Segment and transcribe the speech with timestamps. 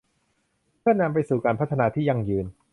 [0.79, 2.45] เพื่อนำไปสู่การพัฒนาที่ยั่งยืน